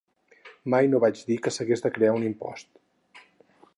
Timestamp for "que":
1.47-1.53